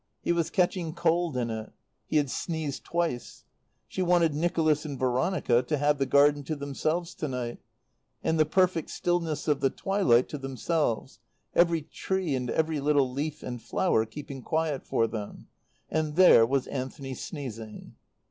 [0.23, 1.71] He was catching cold in it.
[2.07, 3.45] He had sneezed twice.
[3.87, 7.59] She wanted Nicholas and Veronica to have the garden to themselves to night,
[8.23, 11.19] and the perfect stillness of the twilight to themselves,
[11.53, 15.49] every tree and every little leaf and flower keeping quiet for them;
[15.87, 17.93] and there was Anthony sneezing.